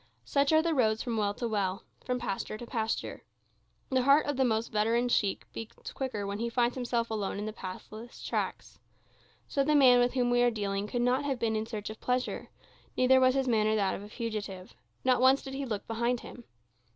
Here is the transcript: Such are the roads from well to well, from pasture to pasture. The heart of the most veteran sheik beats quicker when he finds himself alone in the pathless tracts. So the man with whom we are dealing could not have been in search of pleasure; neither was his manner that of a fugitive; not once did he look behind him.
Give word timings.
Such 0.25 0.51
are 0.51 0.63
the 0.63 0.73
roads 0.73 1.03
from 1.03 1.15
well 1.15 1.35
to 1.35 1.47
well, 1.47 1.83
from 2.03 2.17
pasture 2.17 2.57
to 2.57 2.65
pasture. 2.65 3.23
The 3.91 4.01
heart 4.01 4.25
of 4.25 4.35
the 4.35 4.43
most 4.43 4.71
veteran 4.71 5.09
sheik 5.09 5.45
beats 5.53 5.93
quicker 5.93 6.25
when 6.25 6.39
he 6.39 6.49
finds 6.49 6.73
himself 6.73 7.11
alone 7.11 7.37
in 7.37 7.45
the 7.45 7.53
pathless 7.53 8.23
tracts. 8.23 8.79
So 9.47 9.63
the 9.63 9.75
man 9.75 9.99
with 9.99 10.13
whom 10.15 10.31
we 10.31 10.41
are 10.41 10.49
dealing 10.49 10.87
could 10.87 11.03
not 11.03 11.23
have 11.25 11.37
been 11.37 11.55
in 11.55 11.67
search 11.67 11.91
of 11.91 12.01
pleasure; 12.01 12.49
neither 12.97 13.19
was 13.19 13.35
his 13.35 13.47
manner 13.47 13.75
that 13.75 13.93
of 13.93 14.01
a 14.01 14.09
fugitive; 14.09 14.73
not 15.03 15.21
once 15.21 15.43
did 15.43 15.53
he 15.53 15.65
look 15.67 15.85
behind 15.85 16.21
him. 16.21 16.45